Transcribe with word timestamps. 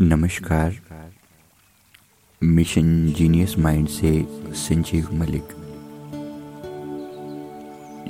नमस्कार। 0.00 0.74
Mission 2.42 3.12
genius 3.12 3.58
mind 3.58 3.88
से 3.88 4.10
संजीव 4.52 5.08
मलिक। 5.12 5.44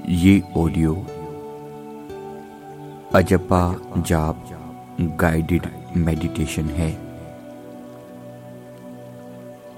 ये 0.09 0.43
ऑडियो 0.57 0.95
अजपा 3.15 3.93
जाप 3.99 4.49
गाइडेड 5.01 5.67
मेडिटेशन 5.97 6.65
है। 6.65 6.91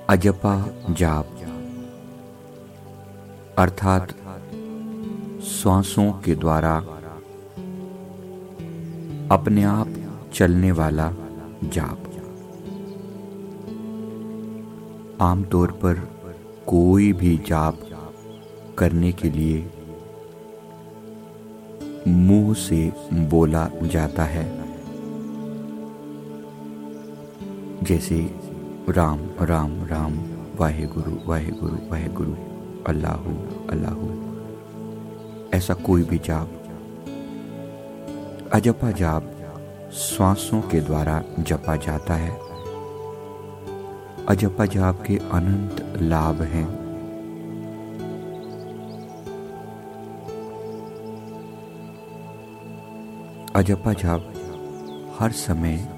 अजपा 0.09 0.57
जाप 0.91 1.37
अर्थात 3.59 4.17
श्वासों 5.43 6.13
के 6.13 6.35
द्वारा 6.35 6.77
अपने 9.31 9.63
आप 9.65 9.95
चलने 10.35 10.73
वाला 10.73 11.13
जाप। 11.65 12.03
आमतौर 15.21 15.71
पर 15.71 15.95
कोई 16.67 17.13
भी 17.13 17.39
जाप 17.39 17.79
करने 18.79 19.13
के 19.13 19.31
लिए 19.31 19.71
मुँह 22.09 22.55
से 22.55 22.93
बोला 23.13 23.71
जाता 23.83 24.25
है। 24.25 24.67
जैसे 27.83 28.35
राम 28.89 29.21
राम 29.41 29.85
राम 29.85 30.15
वाहे 30.57 30.87
गुरु 30.87 31.17
वाहे 31.27 31.51
गुरु 31.51 31.77
वाहे 31.91 32.09
गुरु 32.09 32.35
अल्लाह 32.87 33.17
अल्लाह। 33.71 34.27
ऐसा 35.57 35.75
कोई 35.75 36.03
भी 36.03 36.19
जाप। 36.19 36.49
अजपा 38.53 38.91
जाप 38.91 39.36
श्वासों 39.93 40.63
के 40.63 40.81
द्वारा 40.81 41.23
जपा 41.39 41.77
जाता 41.77 42.15
है। 42.15 42.31
अजपा 44.27 44.67
जाप 44.67 45.03
के 45.07 45.17
अनंत 45.17 46.03
लाभ 46.03 46.43
हैं। 46.43 46.87
अजपा 53.57 53.93
जाप 53.93 54.33
हर 55.21 55.33
समय 55.33 55.89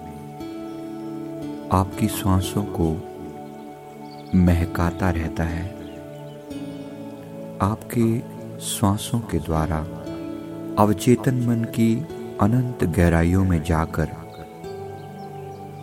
आपकी 1.73 2.09
श्वासों 2.09 2.63
को 2.63 3.03
महकाता 4.35 5.11
रहता 5.11 5.45
है। 5.45 5.69
आपके 7.63 8.21
श्वासों 8.61 9.21
के 9.21 9.39
द्वारा 9.39 9.79
अवचेतन 10.79 11.35
मन 11.35 11.65
की 11.65 12.18
अनंत 12.41 12.85
गहराइयों 12.85 13.45
में 13.45 13.63
जाकर 13.63 14.09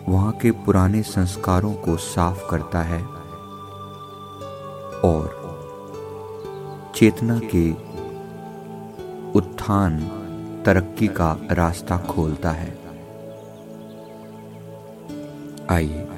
वहाँ 0.08 0.32
के 0.32 0.50
पुराने 0.50 1.02
संस्कारों 1.02 1.74
को 1.74 1.96
साफ़ 1.96 2.50
करता 2.50 2.82
है 2.82 3.02
और 5.00 5.46
चेतना 6.96 7.40
के 7.54 7.72
उत्थान 9.32 10.00
तरक्की 10.66 11.06
का 11.06 11.36
रास्ता 11.52 11.98
खोलता 11.98 12.50
है। 12.50 12.78
आइए, 15.70 16.08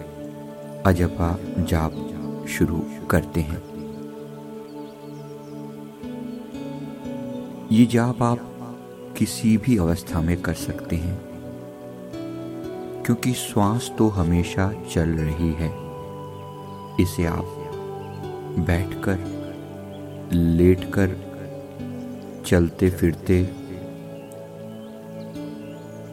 अजपा 0.86 1.38
जाप 1.58 1.92
शुरू 2.48 2.82
करते 3.10 3.40
हैं। 3.40 3.62
ये 7.72 7.86
जाप 7.86 8.22
आप 8.22 8.47
किसी 9.16 9.56
भी 9.56 9.76
अवस्था 9.78 10.20
में 10.20 10.40
कर 10.42 10.54
सकते 10.54 10.96
हैं, 10.96 11.18
क्योंकि 13.06 13.32
श्वास 13.32 13.90
तो 13.98 14.08
हमेशा 14.08 14.72
चल 14.92 15.08
रही 15.10 15.52
है। 15.52 15.70
इसे 17.00 17.24
आप 17.26 17.54
बैठकर, 18.66 19.18
लेटकर 20.32 21.16
चलते 22.46 22.90
फिरते 22.90 23.42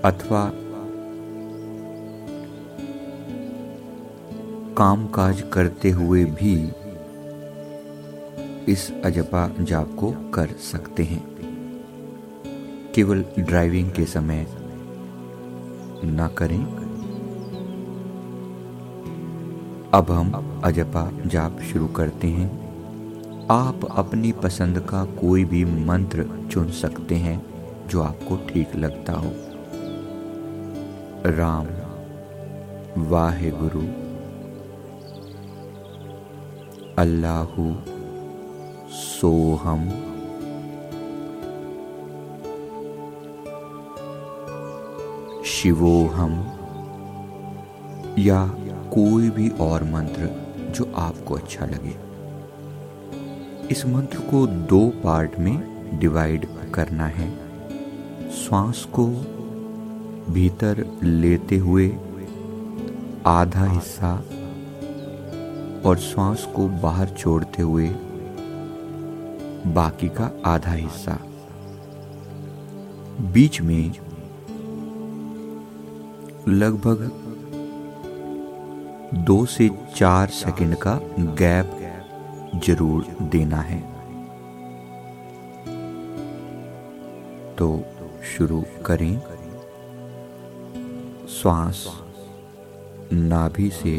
अथवा 0.06 0.52
काम 4.78 5.08
काज 5.08 5.44
करते 5.54 5.90
हुए 5.90 6.24
भी 6.26 6.56
इस 8.72 8.92
अजपा 9.06 9.48
जाप 9.62 9.96
को 10.00 10.12
कर 10.34 10.48
सकते 10.48 11.04
हैं। 11.04 11.35
केवल 12.96 13.26
ड्राइविंग 13.40 13.92
के 13.92 14.06
समय 14.06 14.48
ना 16.04 16.28
करें। 16.28 16.66
अब 19.94 20.12
हम 20.12 20.62
अजपा 20.64 21.12
जाप 21.26 21.60
शुरू 21.60 21.88
करते 21.88 22.28
हैं। 22.28 22.66
आप 23.52 23.80
अपनी 23.92 24.32
पसंद 24.32 24.80
का 24.80 25.06
कोई 25.06 25.46
भी 25.46 25.66
मंत्र 25.66 26.48
चुन 26.52 26.72
सकते 26.72 27.16
हैं 27.16 27.46
जो 27.88 28.02
आपको 28.02 28.38
ठीक 28.38 28.76
लगता 28.76 29.14
हो। 29.14 29.32
राम 31.26 31.68
वाहे 33.04 33.52
गुरु 33.52 33.82
अल्लाहु 36.98 37.76
सोहम। 38.92 40.15
शिवोहम 45.56 46.32
या 48.20 48.48
कोई 48.94 49.30
भी 49.30 49.50
और 49.50 49.84
मंत्र 49.84 50.30
जो 50.76 50.94
आपको 50.96 51.34
अच्छा 51.34 51.66
लगे। 51.66 51.96
इस 53.72 53.86
मंत्र 53.86 54.18
को 54.18 54.48
दो 54.48 54.88
पार्ट 55.04 55.40
में 55.40 56.00
डिवाइड 56.00 56.48
करना 56.74 57.06
है। 57.08 57.30
श्वास 58.32 58.88
को 59.00 59.08
भीतर 60.34 60.86
लेते 61.04 61.58
हुए 61.58 61.98
आधा 63.26 63.66
हिस्सा 63.66 64.16
और 65.86 65.98
श्वास 65.98 66.48
को 66.56 66.68
बाहर 66.68 67.10
छोड़ते 67.10 67.62
हुए 67.62 67.88
बाकी 69.68 70.10
का 70.10 70.32
आधा 70.46 70.72
हिस्सा। 70.72 71.20
बीच 73.22 73.62
में 73.62 74.05
लगभग 76.48 77.00
दो 79.26 79.46
से 79.46 79.70
चार 79.96 80.28
सेकंड 80.28 80.76
का 80.76 81.00
गैप 81.20 81.72
ज़रूर 82.66 83.06
देना 83.22 83.58
है। 83.58 83.80
तो 87.56 87.84
शुरू 88.38 88.64
करें। 88.86 89.20
श्वास 91.30 91.86
नाभि 93.14 93.70
से 93.74 93.98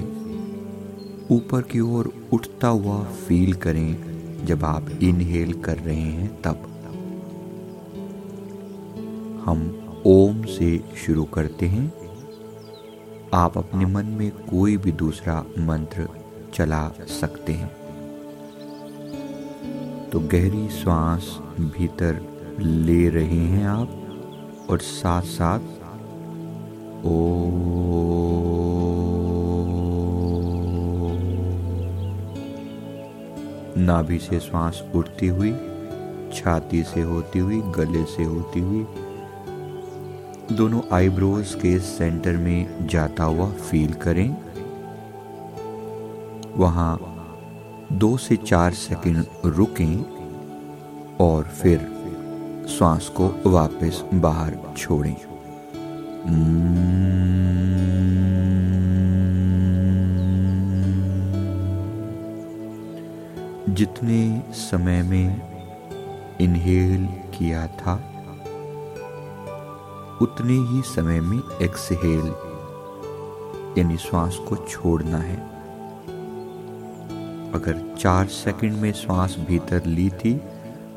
ऊपर 1.30 1.62
की 1.62 1.80
ओर 1.80 2.12
उठता 2.32 2.68
हुआ 2.68 3.02
फील 3.04 3.52
करें, 3.52 4.46
जब 4.46 4.64
आप 4.64 4.90
इनहेल 5.02 5.52
कर 5.52 5.78
रहे 5.78 6.00
हैं 6.00 6.42
तब। 6.42 6.72
हम 9.46 9.70
ओम 10.06 10.42
से 10.42 10.78
शुरू 11.06 11.24
करते 11.24 11.66
हैं। 11.66 12.05
आप 13.34 13.58
अपने 13.58 13.86
मन 13.86 14.06
में 14.06 14.30
कोई 14.30 14.76
भी 14.76 14.92
दूसरा 14.92 15.44
मंत्र 15.58 16.08
चला 16.54 16.88
सकते 17.20 17.52
हैं। 17.52 17.70
तो 20.10 20.20
गहरी 20.20 20.68
श्वास 20.68 21.38
भीतर 21.60 22.20
ले 22.60 23.08
रहे 23.08 23.38
हैं 23.38 23.66
आप 23.66 24.68
और 24.70 24.78
साथ 24.78 25.22
साथ 25.22 25.60
ओ 27.06 27.46
नाभि 33.78 34.18
से 34.18 34.40
श्वास 34.40 34.82
उठती 34.94 35.26
हुई, 35.26 35.52
छाती 36.34 36.82
से 36.82 37.00
होती 37.00 37.38
हुई, 37.38 37.60
गले 37.60 38.04
से 38.04 38.24
होती 38.24 38.60
हुई 38.60 38.86
दोनों 40.52 40.80
आईब्रोज 40.92 41.54
के 41.54 41.78
सेंटर 41.78 42.36
में 42.36 42.86
जाता 42.86 43.24
हुआ 43.24 43.50
फील 43.50 43.92
करें। 43.92 44.36
वहाँ 46.56 46.98
दो 47.92 48.16
से 48.16 48.36
चार 48.36 48.72
सेकंड 48.72 49.26
रुकें 49.44 50.04
और 51.20 51.44
फिर 51.44 51.78
श्वास 52.68 53.08
को 53.08 53.50
वापस 53.50 54.04
बाहर 54.14 54.58
छोड़ें। 54.76 55.16
जितने 63.74 64.42
समय 64.52 65.02
में 65.02 65.40
इनहेल 66.40 67.06
किया 67.06 67.66
था 67.66 68.15
उतने 70.22 70.54
ही 70.68 70.82
समय 70.82 71.20
में 71.20 71.38
एक्सहेल 71.62 72.26
यानी 73.78 73.96
श्वास 73.96 74.36
को 74.48 74.56
छोड़ना 74.56 75.18
है। 75.18 75.36
अगर 77.52 77.94
चार 77.98 78.26
सेकंड 78.26 78.72
में 78.72 78.92
श्वास 78.92 79.36
भीतर 79.38 79.84
ली 79.86 80.10
थी 80.10 80.34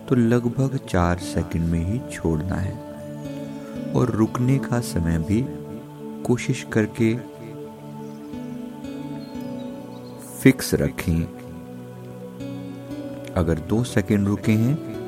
तो 0.09 0.15
लगभग 0.15 0.79
चार 0.89 1.17
सेकंड 1.17 1.63
में 1.63 1.79
ही 1.85 1.99
छोड़ना 2.11 2.55
है। 2.55 3.93
और 3.95 4.09
रुकने 4.09 4.57
का 4.57 4.79
समय 4.79 5.17
भी 5.17 5.45
कोशिश 6.23 6.65
करके 6.73 7.15
फिक्स 10.39 10.73
रखें। 10.73 11.21
अगर 13.33 13.59
दो 13.59 13.83
सेकंड 13.83 14.27
रुके 14.27 14.51
हैं 14.51 14.98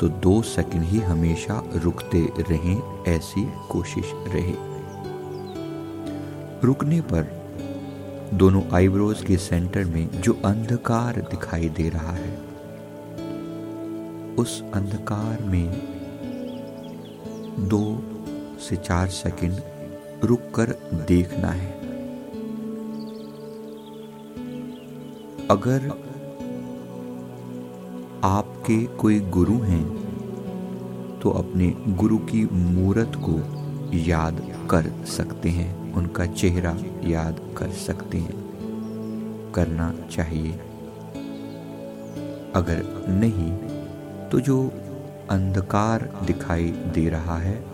तो 0.00 0.08
दो 0.08 0.40
सेकंड 0.42 0.82
ही 0.82 0.98
हमेशा 0.98 1.62
रुकते 1.74 2.20
रहें, 2.50 3.04
ऐसी 3.08 3.42
कोशिश 3.70 4.12
रहे। 4.28 4.54
रुकने 6.64 7.00
पर 7.00 7.22
दोनों 8.34 8.62
आईब्रोज 8.72 9.22
के 9.22 9.36
सेंटर 9.36 9.84
में 9.84 10.20
जो 10.20 10.32
अंधकार 10.44 11.20
दिखाई 11.20 11.68
दे 11.68 11.88
रहा 11.88 12.12
है, 12.12 12.32
उस 14.36 14.62
अंधकार 14.74 15.42
में 15.42 15.70
दो 17.68 17.82
से 18.60 18.76
चार 18.76 19.08
सेकंड 19.08 19.60
रुककर 20.24 20.74
देखना 21.08 21.48
है। 21.48 21.72
अगर 25.50 25.92
आपके 28.60 28.86
कोई 28.86 29.20
गुरु 29.20 29.58
हैं 29.58 31.20
तो 31.20 31.30
अपने 31.30 31.74
गुरु 31.88 32.18
की 32.18 32.44
मूर्त 32.52 33.12
को 33.16 33.36
याद 33.96 34.68
कर 34.70 35.06
सकते 35.06 35.48
हैं, 35.48 35.94
उनका 35.94 36.26
चेहरा 36.26 36.76
याद 37.04 37.40
कर 37.56 37.70
सकते 37.70 38.18
हैं। 38.18 39.52
करना 39.54 39.94
चाहिए। 40.10 40.52
अगर 42.54 42.84
नहीं 43.08 43.52
तो 44.28 44.40
जो 44.40 44.70
अंधकार 45.30 46.12
दिखाई 46.26 46.70
दे 46.70 47.08
रहा 47.08 47.38
है, 47.38 47.64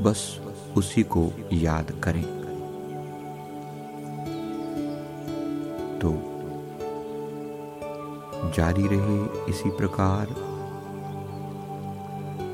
बस 0.00 0.40
उसी 0.76 1.02
को 1.02 1.30
याद 1.52 1.90
करें। 2.04 2.41
जारी 8.56 8.86
रहे 8.86 9.44
इसी 9.50 9.70
प्रकार 9.70 10.26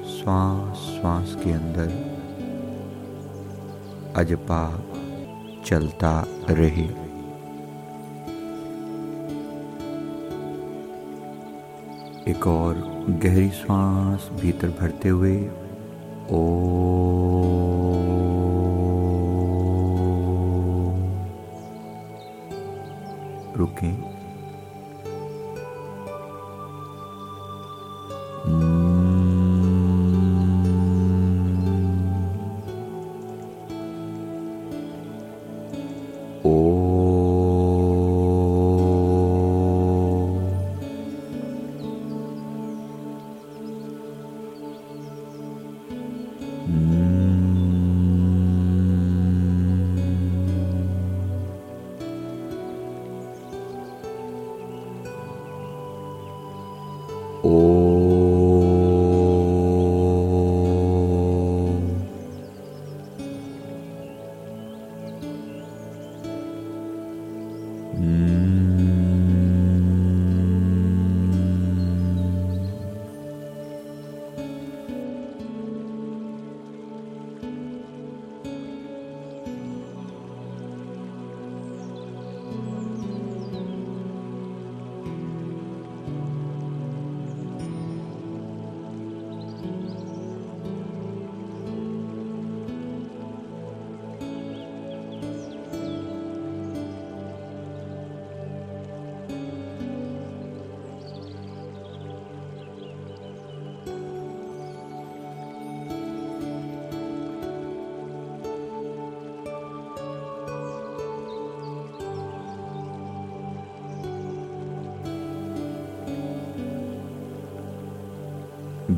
श्वास 0.05 0.77
श्वास 0.77 1.45
के 1.45 1.53
अंदर 1.53 2.19
अजपा 4.17 4.81
चलता 5.65 6.25
रहे। 6.51 7.09
एक 12.31 12.47
और 12.47 12.75
गहरी 13.09 13.51
श्वास 13.51 14.31
भीतर 14.41 14.69
भरते 14.69 15.09
हुए, 15.09 15.51
ओ, 16.31 16.49
रुकें। 23.57 24.18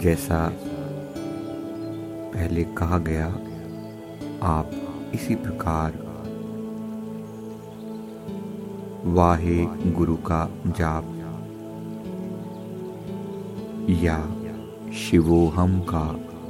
जैसा 0.00 0.50
पहले 2.34 2.64
कहा 2.64 2.98
गया, 2.98 3.26
आप 4.42 4.70
इसी 5.14 5.34
प्रकार 5.34 5.98
वाहे 9.04 9.56
गुरु 9.92 10.16
का 10.16 10.50
जाप 10.66 11.04
या 14.02 14.16
शिवोहम 14.94 15.80
का 15.80 16.04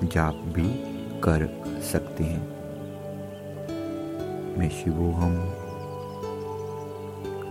जाप 0.04 0.34
भी 0.34 0.68
कर 1.20 1.48
सकते 1.82 2.24
हैं। 2.24 2.46
मैं 4.58 4.70
शिवोहम 4.70 5.36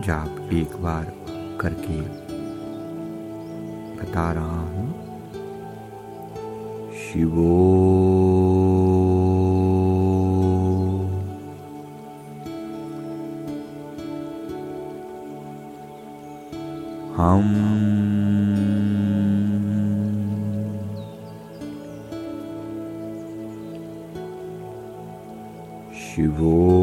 जाप 0.00 0.50
एक 0.52 0.76
बार 0.82 1.12
करके 1.60 2.00
बता 3.96 4.32
रहा 4.32 4.60
हूँ। 4.60 5.09
शिवो। 7.10 7.54
हम 17.16 17.48
शिवो 26.00 26.79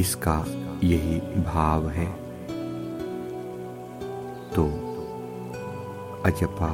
इसका 0.00 0.44
यही 0.84 1.20
भाव 1.20 1.88
है। 1.88 2.12
तो 4.54 4.64
अजपा 6.24 6.70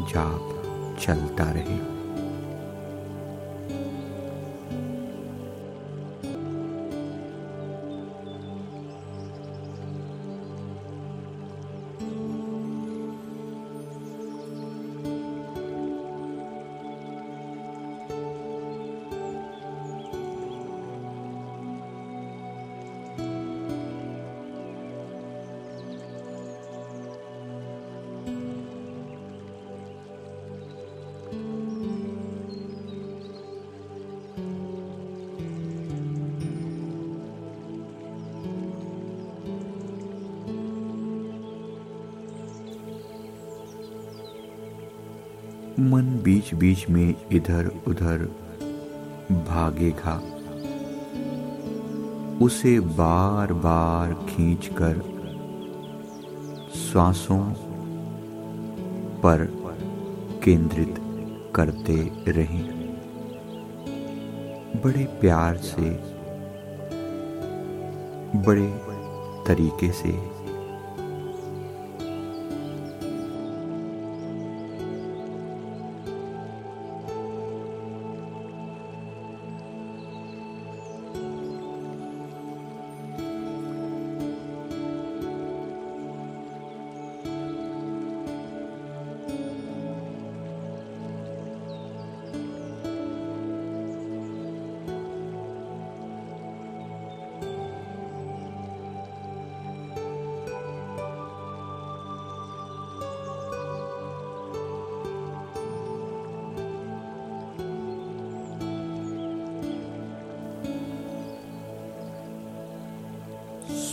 जाप 0.00 0.52
चलता 1.00 1.44
रहे। 1.44 1.95
मन 45.80 46.20
बीच 46.24 46.54
बीच 46.54 46.88
में 46.88 47.14
इधर 47.32 47.70
उधर 47.86 48.18
भागेगा। 49.32 50.22
उसे 52.42 52.80
बार 52.80 53.52
बार 53.52 54.12
खींचकर 54.14 55.00
श्वासों 56.74 57.44
पर 59.20 59.44
केंद्रित 60.44 60.94
करते 61.54 62.12
रहें। 62.28 62.64
बड़े 64.84 65.04
प्यार 65.04 65.56
से, 65.56 65.90
बड़े 68.38 68.66
तरीके 69.46 69.92
से 69.92 70.35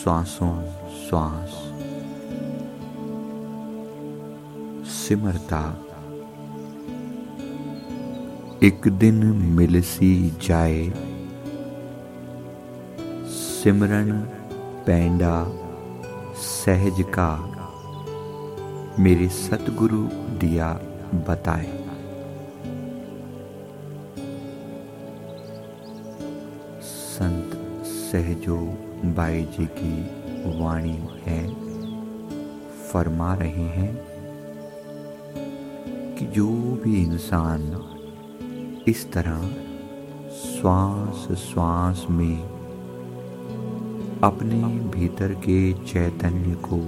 श्वासों 0.04 0.66
श्वास 0.90 1.50
सिमरता। 4.90 5.84
एक 8.64 8.88
दिन 8.88 9.26
मिल 9.26 9.82
सी 9.82 10.30
जाए। 10.30 10.94
सिमरन 13.28 14.22
पैंडा 14.88 15.52
सहज 16.36 17.04
का 17.20 17.32
मेरे 19.00 19.30
सतगुरु 19.30 20.04
दिया 20.38 20.74
बताए। 21.14 21.86
संत 26.82 27.52
सहजो 27.86 28.78
बाई 29.06 29.42
जी 29.44 29.66
की 29.66 30.02
वाणी 30.60 30.98
है, 31.26 31.48
फरमा 32.88 33.34
रहे 33.34 33.64
हैं 33.70 33.98
कि 36.16 36.26
जो 36.26 36.48
भी 36.84 37.04
इंसान 37.04 37.62
इस 38.88 39.12
तरह 39.12 39.42
श्वास 40.30 41.28
श्वास 41.38 42.06
में 42.10 42.42
अपने 44.24 44.62
भीतर 44.90 45.34
के 45.34 45.74
चैतन्य 45.74 46.56
को, 46.56 46.80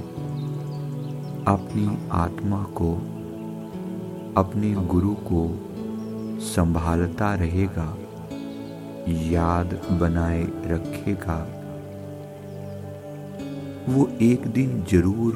अपनी 1.52 1.98
आत्मा 2.12 2.64
को, 2.64 2.94
अपने 4.42 4.74
गुरु 4.74 5.14
को 5.14 5.48
संभालता 6.40 7.36
रहेगा, 7.36 7.98
याद 9.10 9.82
बनाए 9.92 10.44
रखेगा 10.44 11.55
वो 13.90 14.08
एक 14.22 14.48
दिन 14.48 14.84
ज़रूर 14.92 15.36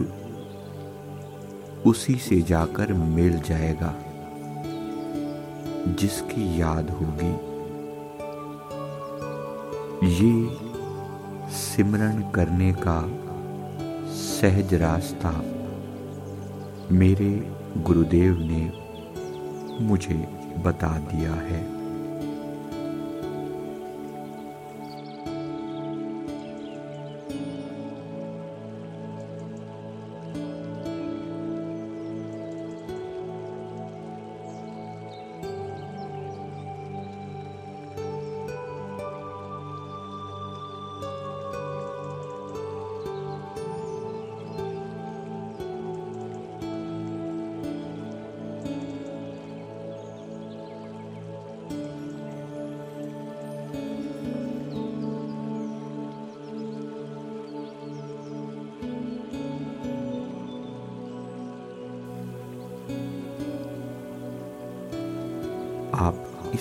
उसी 1.86 2.16
से 2.20 2.42
जाकर 2.42 2.94
मिल 2.94 3.40
जाएगा, 3.40 3.94
जिसकी 6.00 6.60
याद 6.62 6.90
होगी। 6.92 7.34
ये 10.16 10.34
सिमरन 11.52 12.22
करने 12.36 12.72
का 12.78 13.00
सहज 14.16 14.74
रास्ता 14.74 15.32
मेरे 16.92 17.32
गुरुदेव 17.78 18.38
ने 18.42 18.72
मुझे 19.86 20.16
बता 20.66 20.98
दिया 21.12 21.34
है। 21.34 21.79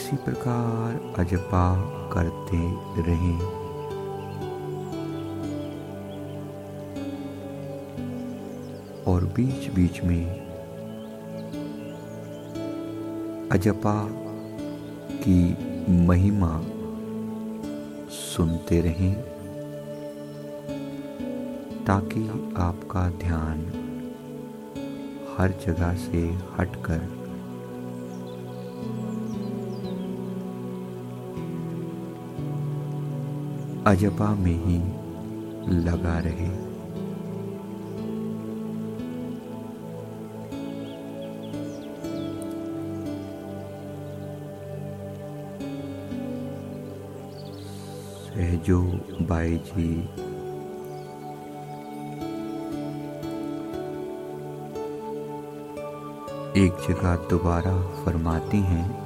इसी 0.09 0.17
प्रकार 0.17 1.15
अजपा 1.19 1.63
करते 2.13 2.59
रहें। 3.03 3.41
और 9.05 9.25
बीच 9.25 9.69
बीच 9.75 10.01
में 10.05 10.25
अजपा 13.53 14.09
की 15.19 15.41
महिमा 16.07 16.53
सुनते 18.11 18.81
रहें, 18.81 19.15
ताकि 21.85 22.29
आपका 22.57 23.09
ध्यान 23.11 23.65
हर 25.39 25.59
जगह 25.67 25.95
से 25.97 26.27
हटकर 26.59 27.18
अजपा 33.89 34.35
में 34.35 34.57
ही 34.65 34.79
लगा 35.75 36.19
रहे। 36.19 36.49
सहजो 48.29 48.81
बाई 49.27 49.57
जी। 49.57 49.91
एक 56.57 56.77
जगह 56.89 57.17
दोबारा 57.17 58.05
फरमाती 58.05 58.59
हैं 58.59 58.98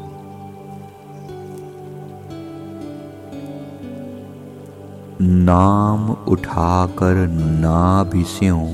नाम 5.44 6.10
उठाकर 6.10 7.14
नाभिस्यों 7.60 8.68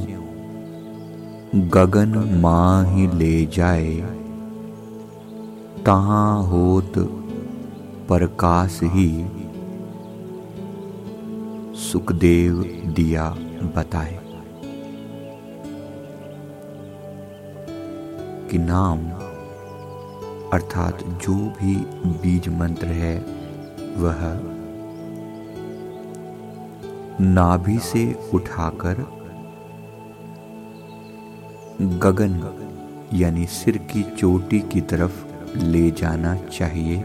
गगन 1.69 2.39
माही 2.43 3.07
ले 3.07 3.47
जाए। 3.47 3.95
तहाँ 5.87 6.43
होत 6.43 6.93
प्रकाश 8.09 8.81
ही। 8.83 9.27
सुखदेव 11.75 12.55
दिया 12.97 13.31
बताए। 13.77 14.19
कि 18.51 18.59
नाम, 18.59 18.99
अर्थात 20.53 20.99
जो 21.03 21.35
भी 21.35 21.77
बीज 22.07 22.49
मंत्र 22.49 22.87
है, 22.87 23.19
वह 23.97 24.58
नाभि 27.21 27.79
से 27.79 28.31
उठाकर 28.35 28.95
गगन, 31.99 32.35
यानी 33.13 33.47
सिर 33.47 33.77
की 33.77 34.03
चोटी 34.17 34.61
की 34.61 34.81
तरफ़ 34.81 35.57
ले 35.57 35.91
जाना 35.91 36.35
चाहिए। 36.37 36.99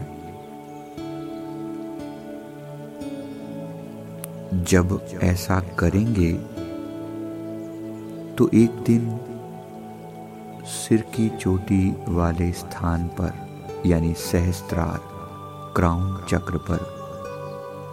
जब 4.64 4.98
ऐसा 5.22 5.60
करेंगे 5.78 6.32
तो 8.34 8.50
एक 8.54 8.82
दिन 8.86 9.18
सिर 10.66 11.00
की 11.14 11.28
चोटी 11.28 11.94
वाले 12.08 12.52
स्थान 12.52 13.06
पर, 13.08 13.32
यानी 13.86 14.14
सहस्त्रार, 14.14 15.00
क्राउन 15.76 16.16
चक्र 16.28 16.58
पर 16.58 16.78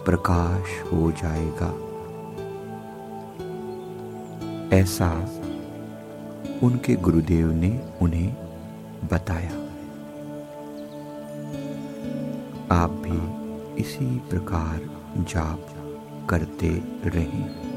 प्रकाश 0.04 0.82
हो 0.92 1.10
जाएगा। 1.12 1.74
ऐसा 4.82 5.10
उनके 6.62 6.94
गुरुदेव 6.96 7.52
ने 7.52 7.80
उन्हें 8.02 8.34
बताया। 9.12 9.50
आप 12.76 12.90
भी 12.90 13.18
इसी 13.82 14.18
प्रकार 14.18 14.80
जाप 15.18 15.66
करते 16.30 16.68
रहें। 17.04 17.71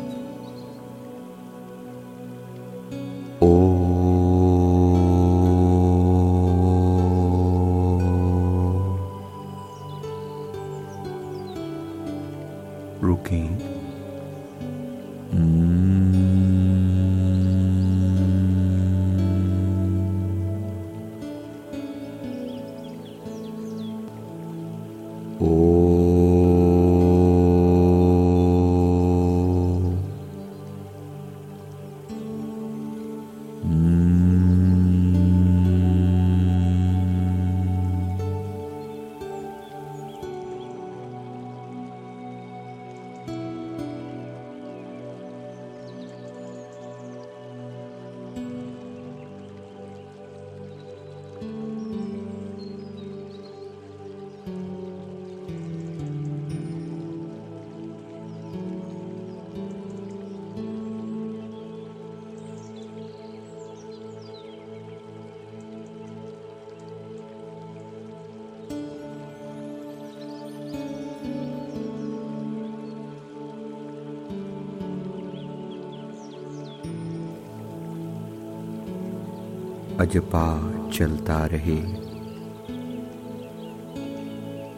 अजपा 79.99 80.73
चलता 80.89 81.45
रहे। 81.45 81.95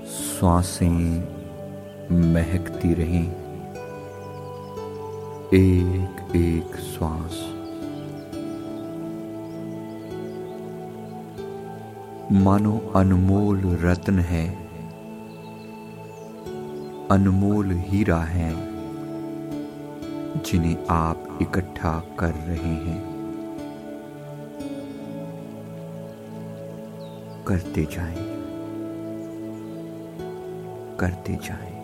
श्वासें 0.05 1.23
महकती 2.33 2.93
रहें। 2.93 3.31
एक 5.53 6.35
एक 6.35 6.75
श्वास। 6.75 7.43
मानो 12.31 12.93
अनमोल 12.95 13.61
रत्न 13.65 14.19
है। 14.19 14.67
अनमोल 17.11 17.71
हीरा 17.71 18.23
है, 18.23 18.53
जिन्हें 20.43 20.77
आप 20.89 21.39
इकट्ठा 21.41 22.03
कर 22.19 22.33
रहे 22.33 22.75
हैं। 22.75 23.16
करते 27.47 27.85
जाएँ। 27.85 28.15
करते 30.99 31.35
जाएँ। 31.35 31.76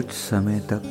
कुछ 0.00 0.10
समय 0.10 0.60
तक 0.60 0.82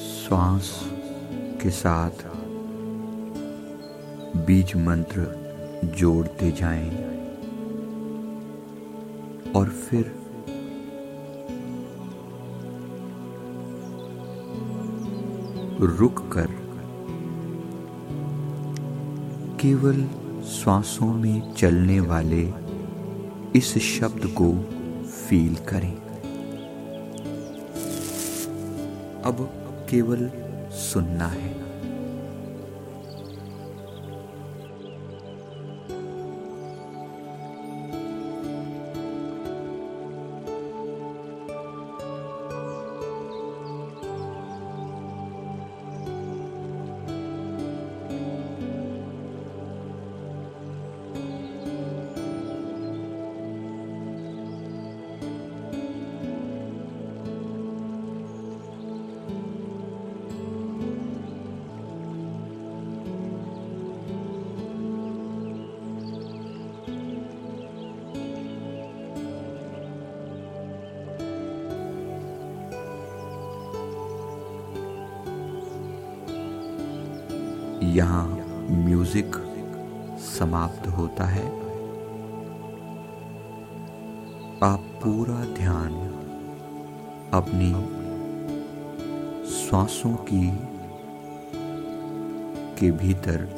श्वास 0.00 0.68
के 1.62 1.70
साथ 1.70 2.22
बीज 4.46 4.74
मंत्र 4.76 5.24
जोड़ते 5.98 6.50
जाएँ 6.52 6.90
और 9.52 9.70
फिर 9.80 10.14
रुक 15.98 16.26
कर 16.32 16.56
केवल 19.60 20.02
श्वासों 20.48 21.12
में 21.14 21.54
चलने 21.54 22.00
वाले 22.00 22.67
इस 23.56 23.78
शब्द 23.78 24.34
को 24.42 24.52
फील 25.04 25.56
करें। 25.56 25.96
अब 29.22 29.50
केवल 29.90 30.30
सुनना 30.72 31.26
है। 31.26 31.67
यहाँ 77.88 78.26
म्यूज़िक 78.70 79.36
समाप्त 80.38 80.88
होता 80.88 81.24
है। 81.24 81.46
आप 84.62 84.80
पूरा 85.04 85.44
ध्यान 85.54 85.94
अपनी 87.34 87.72
श्वासों 89.50 90.14
की 90.14 90.50
के 92.78 92.90
भीतर 92.90 93.48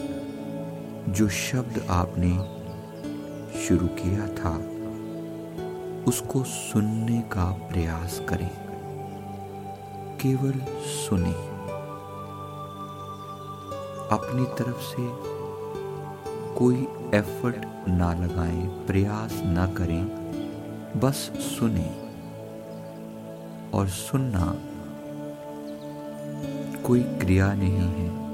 जो 1.08 1.28
शब्द 1.28 1.86
आपने 1.90 2.32
शुरू 3.60 3.86
किया 3.86 4.26
था, 4.26 4.56
उसको 6.08 6.44
सुनने 6.44 7.20
का 7.20 7.44
प्रयास 7.44 8.22
करें। 8.28 8.50
केवल 10.16 10.60
सुने। 10.86 11.49
अपनी 14.12 14.44
तरफ़ 14.44 14.80
से 14.80 15.30
कोई 16.58 16.88
एफर्ट 17.14 17.88
ना 17.88 18.14
लगाएँ, 18.14 18.66
प्रयास 18.66 19.42
ना 19.44 19.66
करें, 19.66 20.04
बस 21.00 21.16
सुने। 21.36 22.10
और 23.74 23.88
सुनना 23.88 24.54
कोई 26.82 27.02
क्रिया 27.02 27.54
नहीं 27.54 27.72
है। 27.72 28.29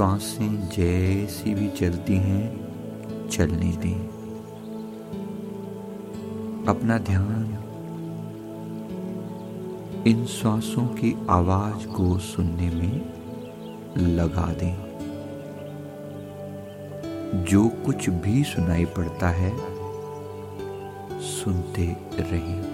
साँसें 0.00 0.68
जैसी 0.68 1.54
भी 1.54 1.68
चलती 1.68 2.16
हैं, 2.16 2.56
चलने 3.28 3.72
दें। 3.72 4.08
अपना 6.68 6.98
ध्यान 6.98 7.58
इन 10.06 10.26
श्वासों 10.26 10.86
की 10.86 11.26
आवाज़ 11.30 11.86
को 11.86 12.18
सुनने 12.18 12.70
में 12.70 13.12
लगा 13.96 14.52
दें। 14.52 14.76
जो 17.44 17.68
कुछ 17.68 18.10
भी 18.10 18.44
सुनाई 18.44 18.84
पड़ता 18.84 19.28
है, 19.28 19.52
सुनते 21.20 21.96
रहें। 22.18 22.69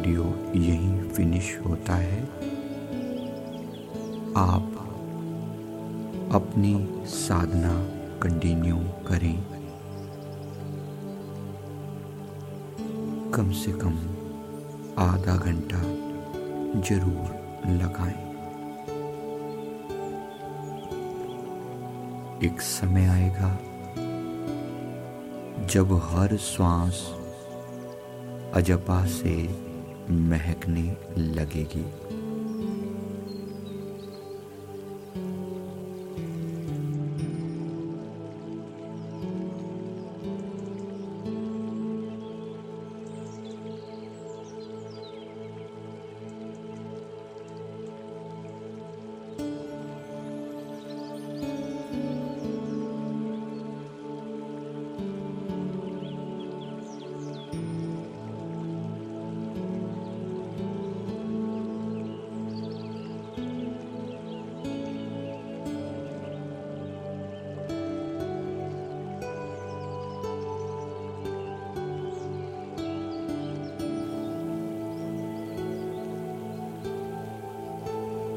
ऑडियो 0.00 0.24
यहीं 0.56 1.08
फिनिश 1.08 1.48
होता 1.66 1.94
है। 1.94 2.20
आप 4.36 4.76
अपनी 6.32 6.72
साधना 7.06 7.72
कंटिन्यू 8.22 8.76
करें। 9.08 9.36
कम 13.34 13.50
से 13.52 13.72
कम 13.72 13.98
आधा 15.04 15.36
घंटा 15.36 15.82
ज़रूर 16.80 17.70
लगाएँ। 17.72 18.28
एक 22.44 22.60
समय 22.60 23.08
आएगा 23.08 23.56
जब 25.66 26.00
हर 26.04 26.36
श्वास 26.36 27.06
अजपा 28.54 29.04
से 29.06 29.69
महकने 30.10 30.96
लगेगी। 31.18 31.84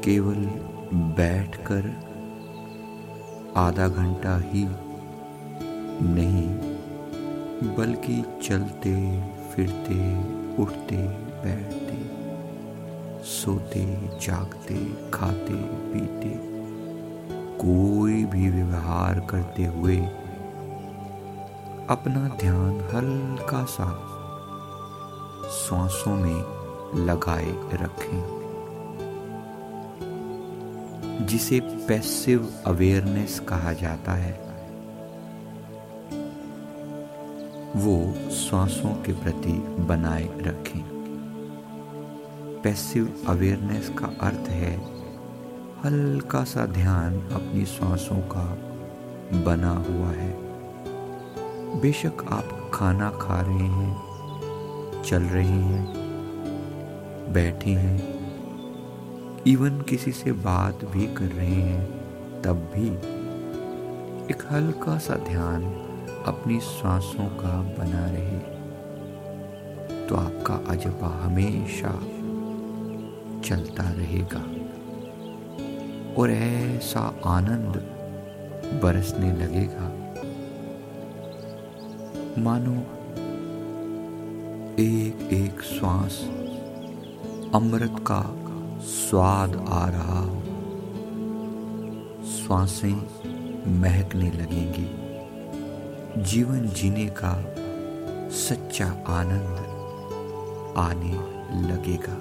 केवल 0.04 0.46
बैठकर 1.16 1.86
आधा 3.56 3.88
घंटा 3.88 4.36
ही 4.38 4.64
नहीं, 6.02 6.48
बल्कि 7.76 8.24
चलते, 8.42 8.94
फिरते, 9.50 9.94
उठते, 10.62 10.96
बैठते, 11.44 11.96
सोते, 13.24 13.84
जागते, 14.26 14.76
खाते, 15.10 15.54
पीते, 15.92 16.34
कोई 17.64 18.24
भी 18.24 18.50
व्यवहार 18.50 19.20
करते 19.20 19.64
हुए 19.64 19.96
अपना 21.90 22.28
ध्यान 22.40 22.80
हल्का 22.94 23.64
सा 23.64 23.90
सांसों 25.48 26.16
में 26.16 27.04
लगाए 27.06 27.54
रखें। 27.74 28.43
जिसे 31.24 31.60
पैसिव 31.60 32.52
अवेयरनेस 32.66 33.40
कहा 33.40 33.72
जाता 33.72 34.12
है, 34.12 34.32
वो 37.76 38.14
श्वासों 38.30 39.02
के 39.02 39.12
प्रति 39.12 39.52
बनाए 39.80 40.28
रखें। 40.40 40.82
पैसिव 42.64 43.24
अवेयरनेस 43.26 43.88
का 43.88 44.06
अर्थ 44.20 44.48
है, 44.48 44.76
हल्का 45.84 46.44
सा 46.44 46.66
ध्यान 46.66 47.20
अपनी 47.20 47.64
सांसों 47.64 48.16
का 48.16 48.58
बना 49.40 49.70
हुआ 49.70 50.10
है। 50.10 50.34
बेशक 51.80 52.26
आप 52.30 52.70
खाना 52.74 53.10
खा 53.10 53.40
रहे 53.40 53.68
हैं, 53.68 53.94
चल 55.02 55.22
रहे 55.22 55.60
हैं, 55.62 55.84
बैठे 57.32 57.70
हैं 57.70 58.13
इवन 59.46 59.80
किसी 59.80 60.12
से 60.12 60.32
बात 60.32 60.84
भी 60.84 61.06
कर 61.06 61.24
रहे 61.24 61.54
हैं, 61.54 61.90
तब 62.42 62.72
भी। 62.74 62.88
एक 64.34 64.38
हल्का 64.50 64.98
सा 64.98 65.14
ध्यान 65.14 65.64
अपनी 66.26 66.60
सांसों 66.60 67.26
का 67.26 67.62
बना 67.62 68.10
रहे। 68.10 68.38
तो 70.06 70.16
आपका 70.16 70.54
अजबा 70.54 71.08
हमेशा 71.08 71.90
चलता 73.48 73.90
रहेगा। 73.90 74.42
और 76.18 76.30
ऐसा 76.30 77.20
आनंद 77.26 77.76
बरसने 78.82 79.32
लगेगा। 79.32 79.88
मानो 82.38 82.78
एक 84.82 85.28
एक 85.32 85.60
श्वास 85.60 86.30
अमृत 87.54 87.96
का 87.98 88.43
स्वाद 88.84 89.66
आ 89.68 89.88
रहा 89.88 90.20
हो। 90.20 90.42
श्वासें 92.24 92.96
महकने 93.80 94.30
लगेंगी। 94.30 95.04
जीवन 96.22 96.68
जीने 96.68 97.06
का 97.06 97.54
सच्चा 98.30 99.04
आनंद 99.06 99.58
आने 100.76 101.12
लगेगा। 101.68 102.12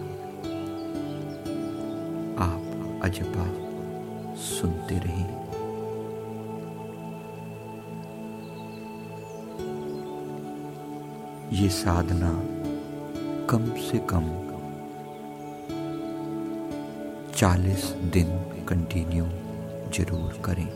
आप 2.46 2.62
अजबा 3.04 3.64
सुनते 4.36 5.00
रहें। 5.00 5.44
ये 11.54 11.70
साधना 11.70 12.44
कम 13.46 13.66
से 13.66 13.98
कम 13.98 14.53
चालीस 17.44 17.86
दिन 18.14 18.28
कंटिन्यू 18.68 19.24
ज़रूर 19.96 20.36
करें। 20.46 20.68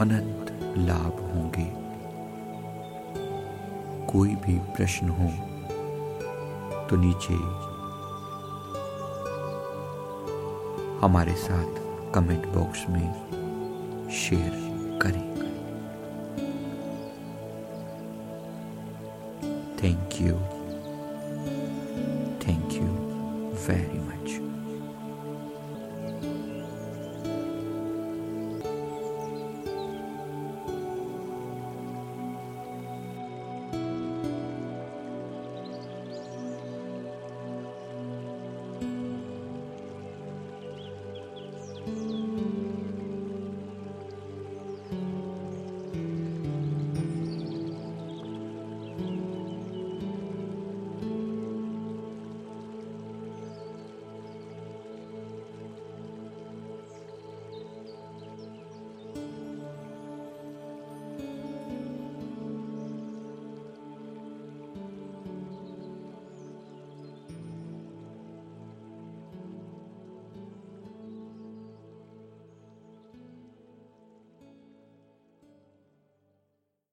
अनंत 0.00 0.52
लाभ 0.78 1.18
होंगे। 1.32 1.66
कोई 4.12 4.34
भी 4.44 4.54
प्रश्न 4.76 5.08
हो 5.18 5.28
तो 6.88 6.96
नीचे 6.96 7.34
हमारे 11.04 11.34
साथ 11.42 11.80
कमेंट 12.14 12.46
बॉक्स 12.54 12.88
में 12.90 14.08
शेयर 14.20 14.56
करें। 15.02 15.28
Thank 19.82 20.20
you 20.20 20.34
thank 22.46 22.72
you 22.72 22.88
very 23.68 23.98